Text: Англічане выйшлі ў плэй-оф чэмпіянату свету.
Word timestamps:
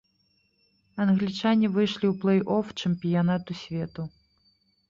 Англічане 1.05 1.69
выйшлі 1.75 2.05
ў 2.11 2.13
плэй-оф 2.23 2.65
чэмпіянату 2.85 3.51
свету. 3.63 4.01